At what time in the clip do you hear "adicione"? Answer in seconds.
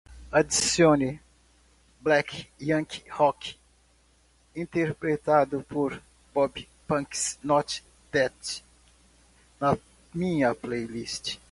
0.39-1.09